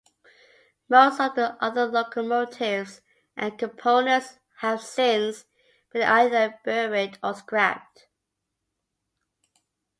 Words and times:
Most 0.89 1.19
of 1.21 1.35
the 1.35 1.63
other 1.63 1.85
locomotives 1.85 3.01
and 3.37 3.59
components 3.59 4.39
have 4.57 4.81
since 4.81 5.45
been 5.91 6.01
either 6.01 6.59
buried 6.65 7.19
or 7.21 7.35
scrapped. 7.35 8.07